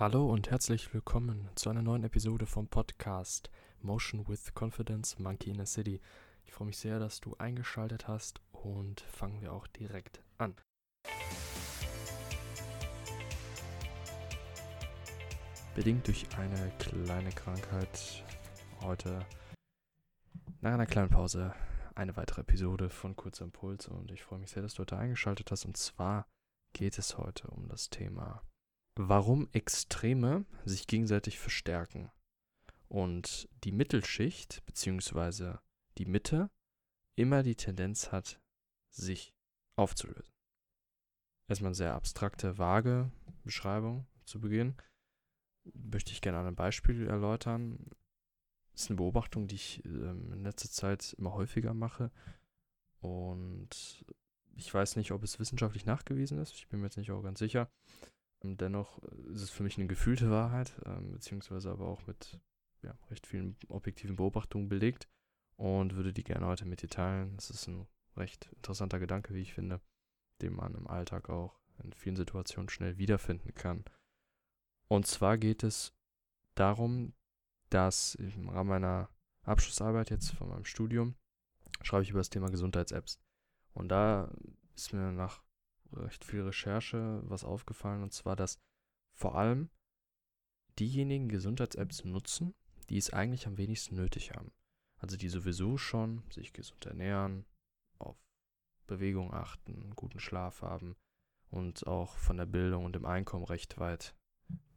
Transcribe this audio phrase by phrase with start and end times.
[0.00, 3.50] Hallo und herzlich willkommen zu einer neuen Episode vom Podcast
[3.80, 6.00] Motion with Confidence Monkey in a City.
[6.44, 10.54] Ich freue mich sehr, dass du eingeschaltet hast und fangen wir auch direkt an.
[15.74, 18.24] Bedingt durch eine kleine Krankheit
[18.82, 19.26] heute
[20.60, 21.52] nach einer kleinen Pause
[21.96, 25.50] eine weitere Episode von Kurzer Impuls und ich freue mich sehr, dass du heute eingeschaltet
[25.50, 26.28] hast und zwar
[26.72, 28.44] geht es heute um das Thema
[28.98, 32.10] warum Extreme sich gegenseitig verstärken
[32.88, 35.58] und die Mittelschicht bzw.
[35.98, 36.50] die Mitte
[37.14, 38.40] immer die Tendenz hat,
[38.90, 39.34] sich
[39.76, 40.34] aufzulösen.
[41.46, 43.12] Erstmal eine sehr abstrakte, vage
[43.44, 44.76] Beschreibung zu Beginn.
[45.74, 47.78] Möchte ich gerne an einem Beispiel erläutern.
[48.72, 52.10] Das ist eine Beobachtung, die ich ähm, in letzter Zeit immer häufiger mache.
[53.00, 54.04] Und
[54.56, 56.54] ich weiß nicht, ob es wissenschaftlich nachgewiesen ist.
[56.54, 57.70] Ich bin mir jetzt nicht auch ganz sicher.
[58.42, 58.98] Dennoch
[59.32, 62.40] ist es für mich eine gefühlte Wahrheit, ähm, beziehungsweise aber auch mit
[62.82, 65.08] ja, recht vielen objektiven Beobachtungen belegt
[65.56, 67.34] und würde die gerne heute mit dir teilen.
[67.36, 67.86] Das ist ein
[68.16, 69.80] recht interessanter Gedanke, wie ich finde,
[70.40, 73.84] den man im Alltag auch in vielen Situationen schnell wiederfinden kann.
[74.88, 75.92] Und zwar geht es
[76.54, 77.12] darum,
[77.70, 79.10] dass im Rahmen meiner
[79.42, 81.14] Abschlussarbeit jetzt von meinem Studium
[81.82, 83.20] schreibe ich über das Thema Gesundheits-Apps.
[83.74, 84.30] Und da
[84.74, 85.42] ist mir nach
[85.92, 88.58] recht viel Recherche was aufgefallen, und zwar, dass
[89.14, 89.70] vor allem
[90.78, 92.54] diejenigen Gesundheits-Apps nutzen,
[92.88, 94.52] die es eigentlich am wenigsten nötig haben.
[94.98, 97.44] Also die sowieso schon sich gesund ernähren,
[97.98, 98.16] auf
[98.86, 100.96] Bewegung achten, guten Schlaf haben
[101.50, 104.14] und auch von der Bildung und dem Einkommen recht weit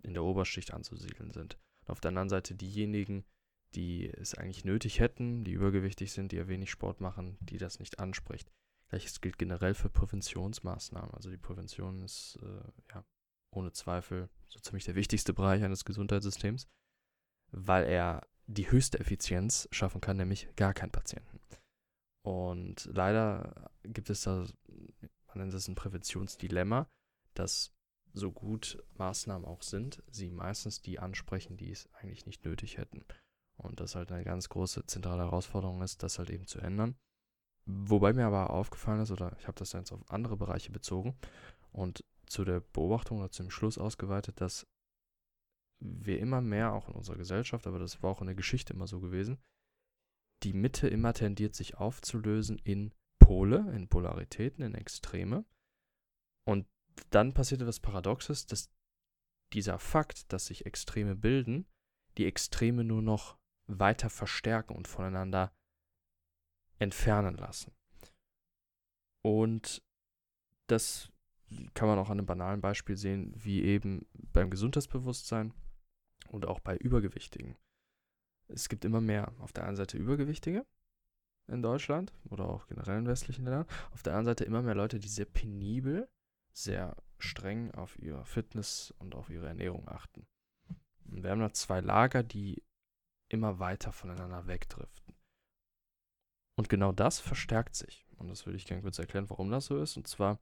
[0.04, 1.58] in der Oberschicht anzusiedeln sind.
[1.82, 3.26] Und auf der anderen Seite diejenigen,
[3.74, 7.80] die es eigentlich nötig hätten, die übergewichtig sind, die ja wenig Sport machen, die das
[7.80, 8.52] nicht anspricht.
[8.92, 11.14] Gleiches gilt generell für Präventionsmaßnahmen.
[11.14, 13.06] Also die Prävention ist äh, ja
[13.52, 16.68] ohne Zweifel so ziemlich der wichtigste Bereich eines Gesundheitssystems,
[17.52, 21.40] weil er die höchste Effizienz schaffen kann, nämlich gar keinen Patienten.
[22.24, 24.46] Und leider gibt es da,
[25.28, 26.86] man nennt es ein Präventionsdilemma,
[27.34, 27.74] dass
[28.14, 33.06] so gut Maßnahmen auch sind, sie meistens die ansprechen, die es eigentlich nicht nötig hätten.
[33.56, 36.98] Und das halt eine ganz große zentrale Herausforderung ist, das halt eben zu ändern.
[37.74, 41.16] Wobei mir aber aufgefallen ist, oder ich habe das dann jetzt auf andere Bereiche bezogen
[41.72, 44.68] und zu der Beobachtung oder zum Schluss ausgeweitet, dass
[45.80, 48.88] wir immer mehr, auch in unserer Gesellschaft, aber das war auch in der Geschichte immer
[48.88, 49.38] so gewesen,
[50.44, 55.46] die Mitte immer tendiert, sich aufzulösen in Pole, in Polaritäten, in Extreme.
[56.48, 56.68] Und
[57.10, 58.72] dann passiert etwas Paradoxes, dass
[59.54, 61.68] dieser Fakt, dass sich Extreme bilden,
[62.18, 65.54] die Extreme nur noch weiter verstärken und voneinander
[66.82, 67.72] entfernen lassen.
[69.22, 69.84] Und
[70.68, 71.12] das
[71.76, 75.54] kann man auch an einem banalen Beispiel sehen, wie eben beim Gesundheitsbewusstsein
[76.30, 77.56] und auch bei Übergewichtigen.
[78.48, 80.66] Es gibt immer mehr auf der einen Seite Übergewichtige
[81.48, 85.00] in Deutschland oder auch generell in westlichen Ländern, auf der anderen Seite immer mehr Leute,
[85.00, 86.10] die sehr penibel,
[86.52, 90.26] sehr streng auf ihre Fitness und auf ihre Ernährung achten.
[91.06, 92.64] Und wir haben da zwei Lager, die
[93.28, 95.21] immer weiter voneinander wegdriften.
[96.62, 98.06] Und genau das verstärkt sich.
[98.20, 99.98] Und das würde ich gerne kurz erklären, warum das so ist.
[99.98, 100.40] Und zwar,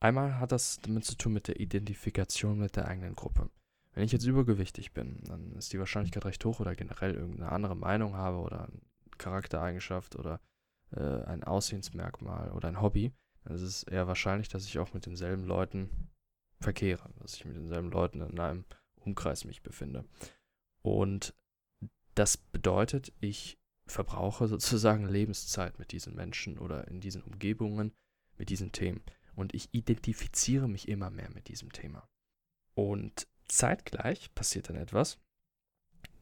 [0.00, 3.50] einmal hat das damit zu tun mit der Identifikation mit der eigenen Gruppe.
[3.92, 7.76] Wenn ich jetzt übergewichtig bin, dann ist die Wahrscheinlichkeit recht hoch oder generell irgendeine andere
[7.76, 8.80] Meinung habe oder eine
[9.16, 10.40] Charaktereigenschaft oder
[10.90, 13.12] äh, ein Aussehensmerkmal oder ein Hobby,
[13.44, 16.10] dann ist es eher wahrscheinlich, dass ich auch mit denselben Leuten
[16.58, 18.64] verkehre, dass ich mit denselben Leuten in einem
[18.96, 20.04] Umkreis mich befinde.
[20.82, 21.32] Und
[22.16, 23.56] das bedeutet, ich
[23.86, 27.92] verbrauche sozusagen Lebenszeit mit diesen Menschen oder in diesen Umgebungen
[28.36, 29.02] mit diesen Themen.
[29.34, 32.08] Und ich identifiziere mich immer mehr mit diesem Thema.
[32.74, 35.18] Und zeitgleich passiert dann etwas,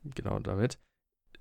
[0.04, 0.78] genau damit,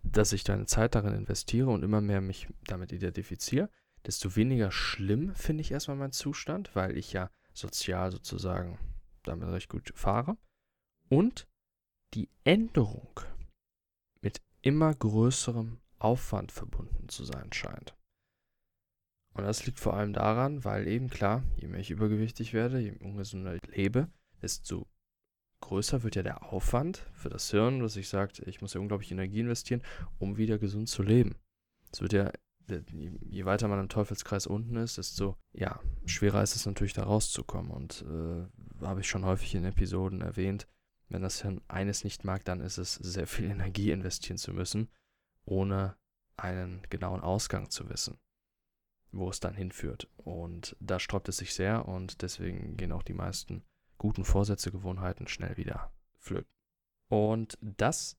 [0.04, 3.70] dass ich deine Zeit darin investiere und immer mehr mich damit identifiziere,
[4.06, 8.80] desto weniger schlimm finde ich erstmal meinen Zustand, weil ich ja sozial sozusagen
[9.24, 10.38] damit recht gut fahre.
[11.10, 11.48] Und
[12.14, 13.20] die Änderung
[14.22, 17.96] mit immer größerem Aufwand verbunden zu sein scheint.
[19.34, 22.98] Und das liegt vor allem daran, weil eben klar, je mehr ich übergewichtig werde, je
[23.00, 24.10] ungesunder ich lebe,
[24.42, 24.88] desto
[25.62, 29.12] größer wird ja der Aufwand für das Hirn, dass ich sagt, ich muss ja unglaublich
[29.12, 29.84] Energie investieren,
[30.20, 31.36] um wieder gesund zu leben.
[31.94, 32.32] Es wird ja,
[32.92, 37.72] je weiter man im Teufelskreis unten ist, desto ja, schwerer ist es natürlich da rauszukommen.
[37.72, 40.68] Und äh, habe ich schon häufig in Episoden erwähnt,
[41.08, 44.90] wenn das Hirn eines nicht mag, dann ist es sehr viel Energie investieren zu müssen
[45.52, 45.98] ohne
[46.38, 48.18] einen genauen Ausgang zu wissen,
[49.12, 50.08] wo es dann hinführt.
[50.16, 53.64] Und da sträubt es sich sehr und deswegen gehen auch die meisten
[53.98, 56.52] guten Vorsätze, Gewohnheiten schnell wieder flöten.
[57.10, 58.18] Und das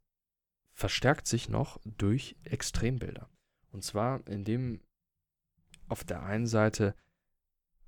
[0.74, 3.30] verstärkt sich noch durch Extrembilder.
[3.72, 4.82] Und zwar, indem
[5.88, 6.94] auf der einen Seite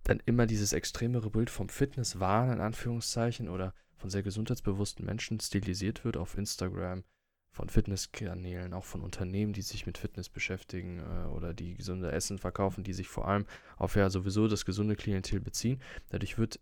[0.04, 6.04] dann immer dieses extremere Bild vom Fitnesswahn in Anführungszeichen oder von sehr gesundheitsbewussten Menschen stilisiert
[6.04, 7.04] wird auf Instagram,
[7.54, 12.38] von Fitnesskanälen, auch von Unternehmen, die sich mit Fitness beschäftigen äh, oder die gesunde Essen
[12.38, 13.46] verkaufen, die sich vor allem
[13.76, 15.80] auf ja sowieso das gesunde Klientel beziehen.
[16.08, 16.58] Dadurch wird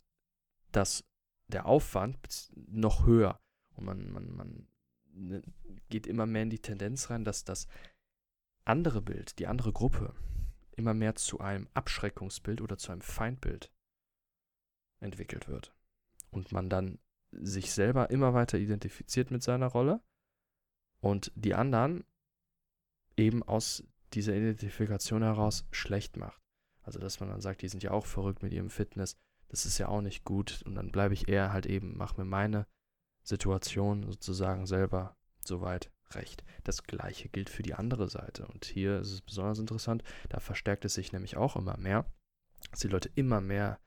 [0.70, 1.04] das,
[1.48, 3.40] der Aufwand noch höher
[3.74, 4.68] und man, man, man
[5.14, 5.42] ne,
[5.88, 7.68] geht immer mehr in die Tendenz rein, dass das
[8.66, 10.14] andere Bild, die andere Gruppe,
[10.72, 13.72] immer mehr zu einem Abschreckungsbild oder zu einem Feindbild
[15.00, 15.74] entwickelt wird.
[16.30, 16.98] Und man dann
[17.30, 20.02] sich selber immer weiter identifiziert mit seiner Rolle
[21.02, 22.04] und die anderen
[23.16, 23.84] eben aus
[24.14, 26.40] dieser Identifikation heraus schlecht macht.
[26.82, 29.16] Also dass man dann sagt, die sind ja auch verrückt mit ihrem Fitness,
[29.48, 32.24] das ist ja auch nicht gut und dann bleibe ich eher halt eben, mache mir
[32.24, 32.66] meine
[33.22, 36.44] Situation sozusagen selber soweit recht.
[36.64, 40.84] Das gleiche gilt für die andere Seite und hier ist es besonders interessant, da verstärkt
[40.84, 42.06] es sich nämlich auch immer mehr,
[42.70, 43.80] dass die Leute immer mehr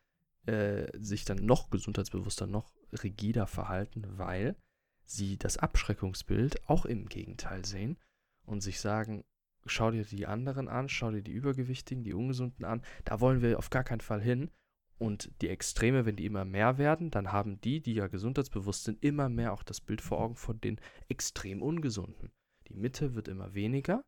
[0.46, 2.72] äh, sich dann noch gesundheitsbewusster, noch
[3.04, 4.56] rigider verhalten, weil
[5.06, 7.98] sie das Abschreckungsbild auch im Gegenteil sehen
[8.46, 9.24] und sich sagen,
[9.66, 13.58] schau dir die anderen an, schau dir die Übergewichtigen, die Ungesunden an, da wollen wir
[13.58, 14.52] auf gar keinen Fall hin.
[14.98, 19.04] Und die Extreme, wenn die immer mehr werden, dann haben die, die ja gesundheitsbewusst sind,
[19.04, 20.80] immer mehr auch das Bild vor Augen von den
[21.10, 22.32] extrem Ungesunden.
[22.70, 24.06] Die Mitte wird immer weniger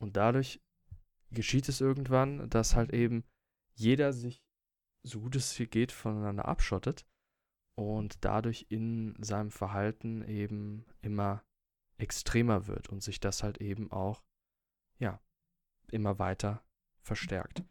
[0.00, 0.60] und dadurch
[1.30, 3.24] geschieht es irgendwann, dass halt eben
[3.74, 4.42] jeder sich
[5.02, 7.06] so gut es hier geht voneinander abschottet
[7.74, 11.42] und dadurch in seinem Verhalten eben immer
[11.98, 14.22] extremer wird und sich das halt eben auch,
[14.98, 15.20] ja,
[15.90, 16.64] immer weiter
[17.02, 17.64] verstärkt.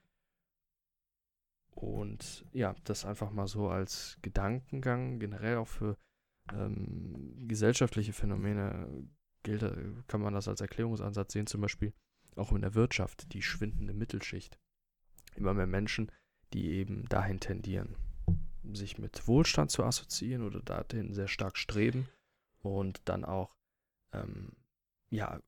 [1.71, 5.97] Und ja, das einfach mal so als Gedankengang, generell auch für
[6.53, 9.07] ähm, gesellschaftliche Phänomene
[9.43, 9.63] gilt,
[10.07, 11.93] kann man das als Erklärungsansatz sehen, zum Beispiel
[12.35, 14.59] auch in der Wirtschaft, die schwindende Mittelschicht.
[15.35, 16.11] Immer mehr Menschen,
[16.53, 17.95] die eben dahin tendieren
[18.75, 22.07] sich mit Wohlstand zu assoziieren oder dahin sehr stark streben
[22.59, 23.55] und dann auch
[24.13, 24.53] ähm,
[25.09, 25.41] ja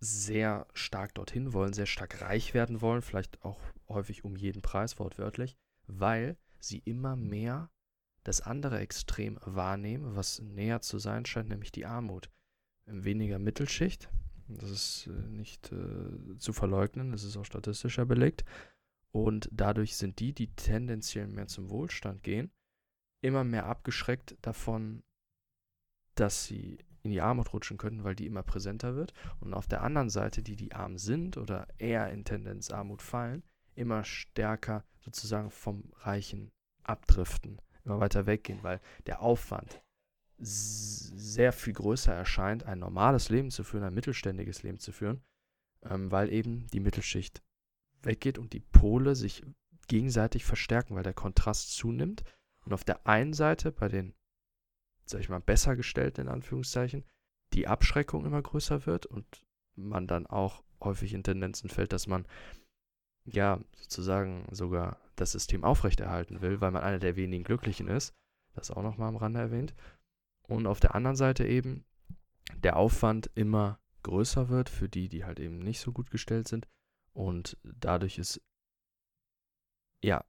[0.00, 4.98] sehr stark dorthin wollen, sehr stark reich werden wollen, vielleicht auch häufig um jeden Preis
[4.98, 5.56] wortwörtlich,
[5.86, 7.70] weil sie immer mehr
[8.22, 12.30] das andere Extrem wahrnehmen, was näher zu sein scheint, nämlich die Armut.
[12.86, 14.10] Weniger Mittelschicht,
[14.48, 18.44] das ist äh, nicht äh, zu verleugnen, das ist auch statistischer belegt.
[19.10, 22.50] Und dadurch sind die, die tendenziell mehr zum Wohlstand gehen,
[23.24, 25.02] immer mehr abgeschreckt davon,
[26.14, 29.12] dass sie in die Armut rutschen könnten, weil die immer präsenter wird.
[29.40, 33.42] Und auf der anderen Seite, die, die arm sind oder eher in Tendenz Armut fallen,
[33.74, 39.82] immer stärker sozusagen vom Reichen abdriften, immer weiter weggehen, weil der Aufwand
[40.38, 45.22] sehr viel größer erscheint, ein normales Leben zu führen, ein mittelständiges Leben zu führen,
[45.82, 47.42] ähm, weil eben die Mittelschicht
[48.02, 49.44] weggeht und die Pole sich
[49.88, 52.24] gegenseitig verstärken, weil der Kontrast zunimmt
[52.64, 54.14] und auf der einen Seite bei den,
[55.04, 57.04] sag ich mal, besser gestellten in Anführungszeichen,
[57.52, 59.44] die Abschreckung immer größer wird und
[59.76, 62.26] man dann auch häufig in Tendenzen fällt, dass man
[63.24, 68.14] ja sozusagen sogar das System aufrechterhalten will, weil man einer der wenigen Glücklichen ist.
[68.54, 69.74] Das auch nochmal am Rande erwähnt.
[70.46, 71.84] Und auf der anderen Seite eben
[72.62, 76.68] der Aufwand immer größer wird für die, die halt eben nicht so gut gestellt sind.
[77.12, 78.40] Und dadurch ist
[80.02, 80.24] ja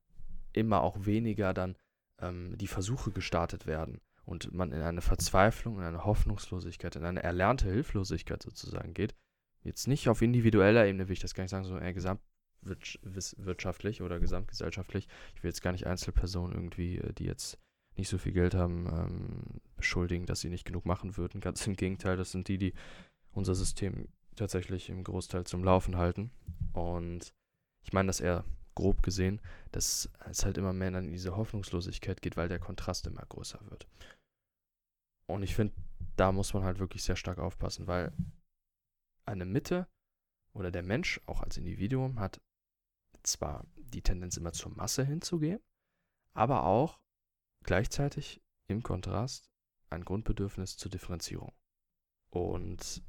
[0.53, 1.75] immer auch weniger dann
[2.21, 7.23] ähm, die Versuche gestartet werden und man in eine Verzweiflung, in eine Hoffnungslosigkeit, in eine
[7.23, 9.15] erlernte Hilflosigkeit sozusagen geht.
[9.63, 14.19] Jetzt nicht auf individueller Ebene, will ich das gar nicht sagen, sondern eher gesamtwirtschaftlich oder
[14.19, 15.07] gesamtgesellschaftlich.
[15.35, 17.57] Ich will jetzt gar nicht Einzelpersonen irgendwie, äh, die jetzt
[17.97, 21.41] nicht so viel Geld haben, ähm, beschuldigen, dass sie nicht genug machen würden.
[21.41, 22.73] Ganz im Gegenteil, das sind die, die
[23.31, 26.31] unser System tatsächlich im Großteil zum Laufen halten.
[26.73, 27.33] Und
[27.83, 28.43] ich meine das eher
[28.75, 29.41] grob gesehen,
[29.71, 33.87] dass es halt immer mehr in diese Hoffnungslosigkeit geht, weil der Kontrast immer größer wird.
[35.27, 35.73] Und ich finde,
[36.17, 38.13] da muss man halt wirklich sehr stark aufpassen, weil
[39.25, 39.87] eine Mitte
[40.53, 42.41] oder der Mensch auch als Individuum hat
[43.23, 45.59] zwar die Tendenz immer zur Masse hinzugehen,
[46.33, 46.99] aber auch
[47.63, 49.49] gleichzeitig im Kontrast
[49.89, 51.53] ein Grundbedürfnis zur Differenzierung.
[52.29, 53.01] Und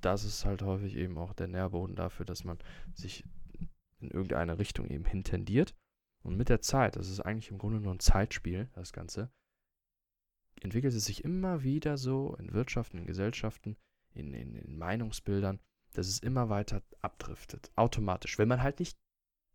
[0.00, 2.58] das ist halt häufig eben auch der Nährboden dafür, dass man
[2.94, 3.24] sich
[4.00, 5.74] in irgendeine Richtung eben hintendiert.
[6.22, 9.30] Und mit der Zeit, das ist eigentlich im Grunde nur ein Zeitspiel, das Ganze,
[10.60, 13.76] entwickelt es sich immer wieder so in Wirtschaften, in Gesellschaften,
[14.14, 15.60] in, in, in Meinungsbildern,
[15.92, 18.98] dass es immer weiter abdriftet, automatisch, wenn man halt nicht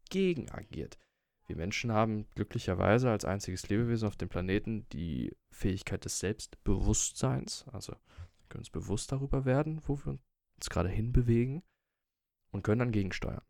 [0.09, 0.97] gegen agiert.
[1.45, 7.95] Wir Menschen haben glücklicherweise als einziges Lebewesen auf dem Planeten die Fähigkeit des Selbstbewusstseins, also
[8.53, 10.19] können uns bewusst darüber werden, wo wir
[10.55, 11.63] uns gerade hinbewegen
[12.51, 13.41] und können dann gegensteuern.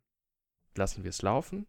[0.75, 1.67] Lassen wir es laufen,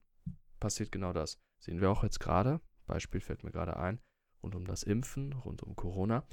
[0.61, 1.39] passiert genau das.
[1.59, 4.01] Sehen wir auch jetzt gerade, Beispiel fällt mir gerade ein,
[4.43, 6.27] rund um das Impfen, rund um Corona.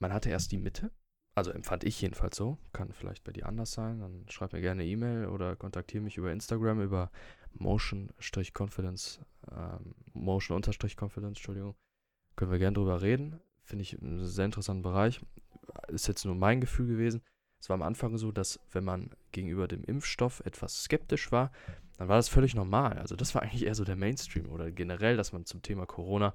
[0.00, 0.90] Man hatte erst die Mitte,
[1.34, 4.84] also empfand ich jedenfalls so, kann vielleicht bei dir anders sein, dann schreib mir gerne
[4.84, 7.10] E-Mail oder kontaktiere mich über Instagram über
[7.54, 9.20] Motion-Confidence,
[9.50, 11.74] ähm, Motion-Confidence, Entschuldigung.
[12.36, 13.40] Können wir gerne drüber reden.
[13.62, 15.20] Finde ich einen sehr interessanten Bereich.
[15.88, 17.22] Ist jetzt nur mein Gefühl gewesen.
[17.64, 21.50] Es war am Anfang so, dass wenn man gegenüber dem Impfstoff etwas skeptisch war,
[21.96, 22.98] dann war das völlig normal.
[22.98, 26.34] Also das war eigentlich eher so der Mainstream oder generell, dass man zum Thema Corona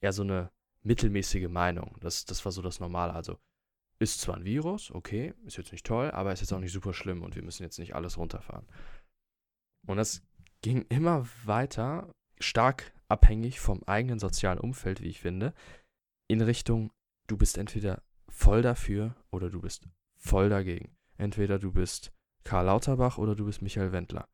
[0.00, 0.50] eher so eine
[0.82, 1.96] mittelmäßige Meinung.
[2.00, 3.12] Das, das war so das Normale.
[3.12, 3.38] Also
[4.00, 6.92] ist zwar ein Virus, okay, ist jetzt nicht toll, aber ist jetzt auch nicht super
[6.92, 8.66] schlimm und wir müssen jetzt nicht alles runterfahren.
[9.86, 10.24] Und das
[10.60, 15.54] ging immer weiter, stark abhängig vom eigenen sozialen Umfeld, wie ich finde,
[16.26, 16.90] in Richtung,
[17.28, 19.86] du bist entweder voll dafür oder du bist
[20.26, 20.96] voll dagegen.
[21.16, 22.12] Entweder du bist
[22.44, 24.28] Karl Lauterbach oder du bist Michael Wendler.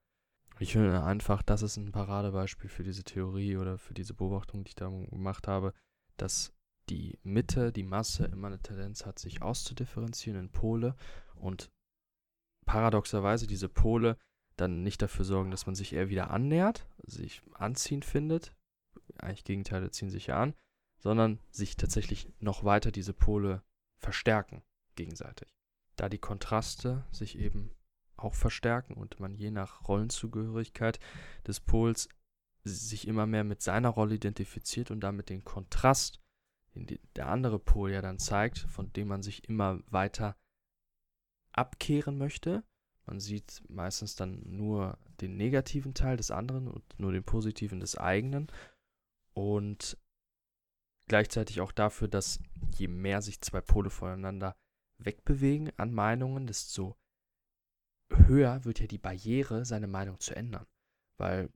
[0.58, 4.68] Ich finde einfach, das ist ein Paradebeispiel für diese Theorie oder für diese Beobachtung, die
[4.68, 5.72] ich da gemacht habe,
[6.16, 6.52] dass
[6.90, 10.96] die Mitte, die Masse immer eine Tendenz hat, sich auszudifferenzieren in Pole
[11.34, 11.70] und
[12.66, 14.18] paradoxerweise diese Pole
[14.56, 18.52] dann nicht dafür sorgen, dass man sich eher wieder annähert, sich anziehend findet,
[19.18, 20.54] eigentlich Gegenteile ziehen sich ja an,
[20.98, 23.62] sondern sich tatsächlich noch weiter diese Pole
[23.98, 24.62] verstärken
[24.96, 25.48] gegenseitig.
[26.00, 27.72] Da die Kontraste sich eben
[28.16, 30.98] auch verstärken und man je nach Rollenzugehörigkeit
[31.46, 32.08] des Pols
[32.64, 36.18] sich immer mehr mit seiner Rolle identifiziert und damit den Kontrast
[36.74, 40.38] den der andere Pol ja dann zeigt, von dem man sich immer weiter
[41.52, 42.64] abkehren möchte.
[43.04, 47.98] Man sieht meistens dann nur den negativen Teil des anderen und nur den positiven des
[47.98, 48.50] eigenen.
[49.34, 49.98] Und
[51.08, 52.40] gleichzeitig auch dafür, dass
[52.74, 54.56] je mehr sich zwei Pole voneinander
[55.04, 56.96] wegbewegen an Meinungen, desto
[58.26, 60.66] höher wird ja die Barriere, seine Meinung zu ändern.
[61.16, 61.50] Weil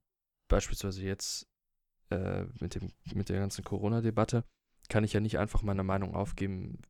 [0.49, 1.49] beispielsweise jetzt
[2.11, 4.45] äh, mit, dem, mit der ganzen Corona-Debatte
[4.89, 6.83] kann ich ja nicht einfach meine Meinung aufgeben,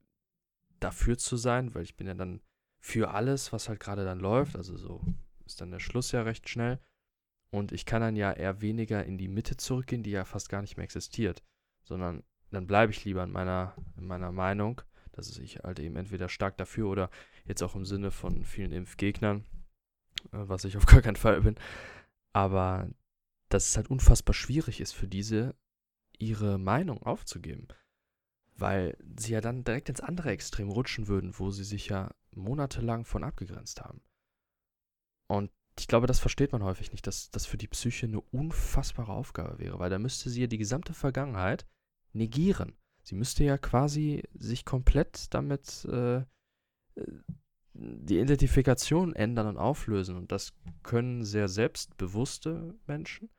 [0.80, 2.40] dafür zu sein, weil ich bin ja dann
[2.80, 4.56] für alles, was halt gerade dann läuft.
[4.56, 5.00] Also so
[5.46, 6.78] ist dann der Schluss ja recht schnell.
[7.50, 10.60] Und ich kann dann ja eher weniger in die Mitte zurückgehen, die ja fast gar
[10.60, 11.42] nicht mehr existiert.
[11.84, 14.82] Sondern dann bleibe ich lieber in meiner, in meiner Meinung,
[15.16, 17.10] dass ich halt eben entweder stark dafür oder
[17.44, 19.44] jetzt auch im Sinne von vielen Impfgegnern,
[20.32, 21.56] äh, was ich auf gar keinen Fall bin.
[22.32, 22.88] Aber
[23.48, 25.54] dass es halt unfassbar schwierig ist für diese,
[26.18, 27.68] ihre Meinung aufzugeben
[28.56, 33.04] weil sie ja dann direkt ins andere Extrem rutschen würden, wo sie sich ja monatelang
[33.04, 34.00] von abgegrenzt haben.
[35.26, 39.12] Und ich glaube, das versteht man häufig nicht, dass das für die Psyche eine unfassbare
[39.12, 41.66] Aufgabe wäre, weil da müsste sie ja die gesamte Vergangenheit
[42.12, 42.76] negieren.
[43.04, 46.24] Sie müsste ja quasi sich komplett damit äh,
[47.74, 50.16] die Identifikation ändern und auflösen.
[50.16, 53.30] Und das können sehr selbstbewusste Menschen.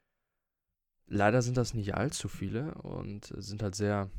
[1.07, 4.09] Leider sind das nicht allzu viele und sind halt sehr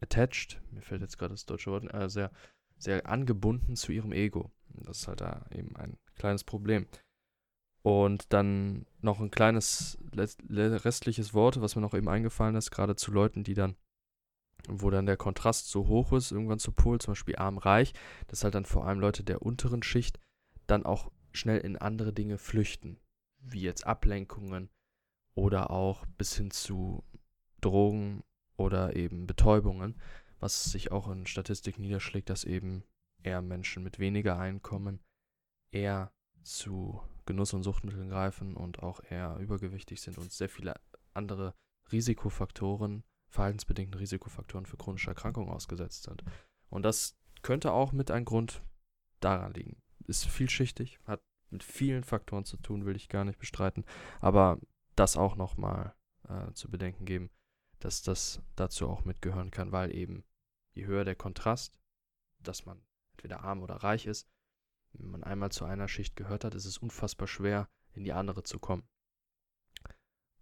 [0.00, 2.30] attached, mir fällt jetzt gerade das deutsche Wort, äh, sehr,
[2.76, 4.50] sehr angebunden zu ihrem Ego.
[4.68, 6.86] Das ist halt da eben ein kleines Problem.
[7.82, 13.10] Und dann noch ein kleines restliches Wort, was mir noch eben eingefallen ist, gerade zu
[13.10, 13.74] Leuten, die dann,
[14.70, 17.92] wo dann der Kontrast so hoch ist, irgendwann zu Pol, zum Beispiel arm-reich,
[18.28, 20.20] dass halt dann vor allem Leute der unteren Schicht
[20.66, 22.98] dann auch schnell in andere Dinge flüchten,
[23.38, 24.70] wie jetzt Ablenkungen
[25.34, 27.04] oder auch bis hin zu
[27.60, 28.22] Drogen
[28.56, 29.96] oder eben Betäubungen,
[30.38, 32.84] was sich auch in Statistik niederschlägt, dass eben
[33.22, 35.00] eher Menschen mit weniger Einkommen
[35.70, 36.12] eher
[36.42, 40.74] zu Genuss- und Suchtmitteln greifen und auch eher übergewichtig sind und sehr viele
[41.14, 41.54] andere
[41.92, 46.22] Risikofaktoren, verhaltensbedingten Risikofaktoren für chronische Erkrankungen ausgesetzt sind.
[46.68, 48.62] Und das könnte auch mit ein Grund
[49.20, 49.80] daran liegen.
[50.06, 53.84] Ist vielschichtig, hat mit vielen Faktoren zu tun, will ich gar nicht bestreiten,
[54.20, 54.58] aber
[54.96, 55.94] das auch nochmal
[56.28, 57.30] äh, zu bedenken geben
[57.80, 60.24] dass das dazu auch mitgehören kann, weil eben
[60.72, 61.78] je höher der Kontrast,
[62.38, 62.80] dass man
[63.12, 64.28] entweder arm oder reich ist,
[64.92, 68.42] wenn man einmal zu einer Schicht gehört hat, ist es unfassbar schwer, in die andere
[68.42, 68.86] zu kommen.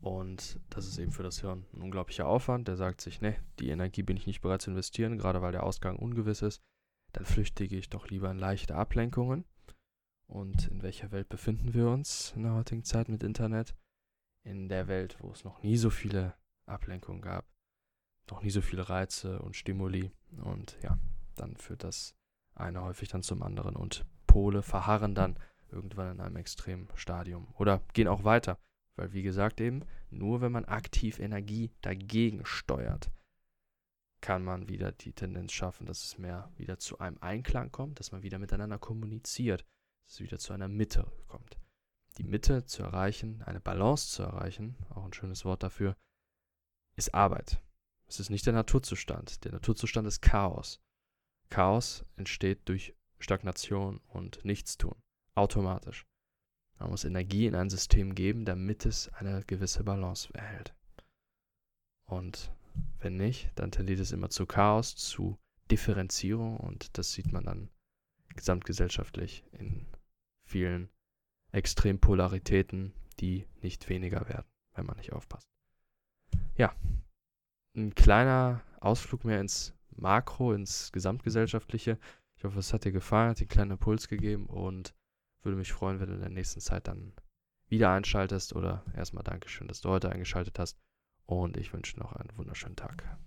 [0.01, 2.69] Und das ist eben für das Hirn ein unglaublicher Aufwand.
[2.69, 5.65] Der sagt sich, ne, die Energie bin ich nicht bereit zu investieren, gerade weil der
[5.65, 6.63] Ausgang ungewiss ist.
[7.13, 9.45] Dann flüchtige ich doch lieber in leichte Ablenkungen.
[10.27, 13.75] Und in welcher Welt befinden wir uns in der heutigen Zeit mit Internet?
[14.45, 16.35] In der Welt, wo es noch nie so viele
[16.67, 17.47] Ablenkung gab.
[18.31, 20.13] Noch nie so viele Reize und Stimuli.
[20.45, 20.99] Und ja,
[21.35, 22.15] dann führt das
[22.55, 23.75] eine häufig dann zum anderen.
[23.75, 25.39] Und Pole verharren dann
[25.73, 27.49] irgendwann in einem extremen Stadium.
[27.55, 28.59] Oder gehen auch weiter.
[28.99, 33.11] Weil, wie gesagt, eben, nur wenn man aktiv Energie dagegen steuert,
[34.21, 38.11] kann man wieder die Tendenz schaffen, dass es mehr wieder zu einem Einklang kommt, dass
[38.11, 39.65] man wieder miteinander kommuniziert,
[40.05, 41.59] dass es wieder zu einer Mitte kommt.
[42.19, 45.97] Die Mitte zu erreichen, eine Balance zu erreichen, auch ein schönes Wort dafür,
[46.97, 47.63] ist Arbeit.
[48.09, 49.45] Es ist nicht der Naturzustand.
[49.45, 50.81] Der Naturzustand ist Chaos.
[51.51, 54.97] Chaos entsteht durch Stagnation und Nichtstun.
[55.35, 56.05] Automatisch.
[56.79, 60.75] Man muss Energie in ein System geben, damit es eine gewisse Balance erhält.
[62.07, 62.53] Und
[63.01, 65.39] wenn nicht, dann tendiert es immer zu Chaos, zu
[65.71, 67.71] Differenzierung und das sieht man dann
[68.35, 69.87] gesamtgesellschaftlich in
[70.45, 70.89] vielen
[71.53, 75.49] Extrempolaritäten, die nicht weniger werden, wenn man nicht aufpasst.
[76.57, 76.75] Ja,
[77.75, 81.99] ein kleiner Ausflug mehr ins Makro, ins Gesamtgesellschaftliche.
[82.37, 84.95] Ich hoffe, es hat dir gefallen, hat dir einen kleinen Impuls gegeben und
[85.43, 87.13] würde mich freuen, wenn du in der nächsten Zeit dann
[87.69, 90.79] wieder einschaltest oder erstmal Dankeschön, dass du heute eingeschaltet hast
[91.27, 93.19] und ich wünsche noch einen wunderschönen Tag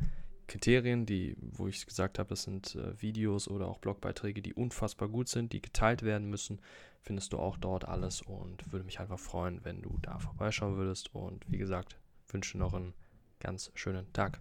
[0.46, 5.08] Kriterien, die, wo ich gesagt habe, das sind äh, Videos oder auch Blogbeiträge, die unfassbar
[5.08, 6.60] gut sind, die geteilt werden müssen,
[7.02, 11.14] findest du auch dort alles und würde mich einfach freuen, wenn du da vorbeischauen würdest.
[11.14, 11.96] Und wie gesagt,
[12.28, 12.94] wünsche noch einen
[13.40, 14.40] ganz schönen Tag.